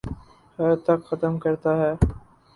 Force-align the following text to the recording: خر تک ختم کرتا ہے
خر 0.59 0.71
تک 0.85 0.99
ختم 1.07 1.33
کرتا 1.39 1.71
ہے 1.77 1.91